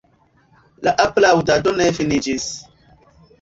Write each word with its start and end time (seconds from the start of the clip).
La 0.87 0.93
aplaŭdado 1.03 1.75
ne 1.83 1.91
finiĝis. 1.99 2.49